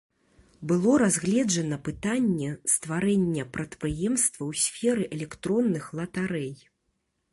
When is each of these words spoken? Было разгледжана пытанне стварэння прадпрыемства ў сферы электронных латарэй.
Было 0.69 0.93
разгледжана 1.01 1.77
пытанне 1.89 2.49
стварэння 2.73 3.43
прадпрыемства 3.57 4.43
ў 4.51 4.65
сферы 4.65 5.03
электронных 5.19 5.83
латарэй. 6.01 6.53